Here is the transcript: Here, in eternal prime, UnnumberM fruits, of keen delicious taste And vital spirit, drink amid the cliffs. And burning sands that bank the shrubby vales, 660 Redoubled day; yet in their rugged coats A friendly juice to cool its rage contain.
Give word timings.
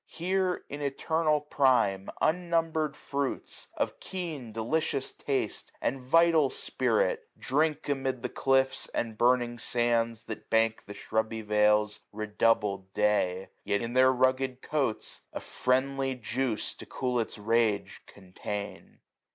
Here, 0.07 0.63
in 0.67 0.81
eternal 0.81 1.41
prime, 1.41 2.09
UnnumberM 2.23 2.95
fruits, 2.95 3.67
of 3.77 3.99
keen 3.99 4.51
delicious 4.51 5.11
taste 5.11 5.71
And 5.79 6.01
vital 6.01 6.49
spirit, 6.49 7.27
drink 7.37 7.87
amid 7.87 8.23
the 8.23 8.27
cliffs. 8.29 8.87
And 8.95 9.15
burning 9.15 9.59
sands 9.59 10.23
that 10.23 10.49
bank 10.49 10.85
the 10.87 10.95
shrubby 10.95 11.43
vales, 11.43 11.99
660 12.15 12.17
Redoubled 12.17 12.93
day; 12.93 13.49
yet 13.63 13.83
in 13.83 13.93
their 13.93 14.11
rugged 14.11 14.63
coats 14.63 15.21
A 15.33 15.39
friendly 15.39 16.15
juice 16.15 16.73
to 16.73 16.87
cool 16.87 17.19
its 17.19 17.37
rage 17.37 18.01
contain. 18.07 19.01